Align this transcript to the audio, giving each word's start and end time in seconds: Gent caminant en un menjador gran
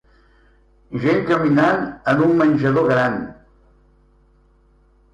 Gent 1.03 1.21
caminant 1.27 1.85
en 2.15 2.25
un 2.31 2.35
menjador 2.41 2.91
gran 2.95 3.23